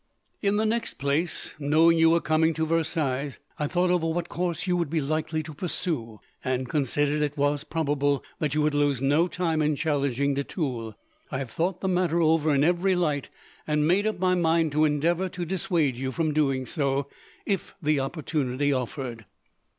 [0.41, 4.65] "In the next place, knowing you were coming to Versailles, I thought over what course
[4.65, 9.27] you would be likely to pursue, and considered it was probable you would lose no
[9.27, 10.95] time in challenging de Tulle.
[11.29, 13.29] I have thought the matter over, in every light,
[13.67, 17.07] and made up my mind to endeavour to dissuade you from doing so,
[17.45, 19.27] if the opportunity offered.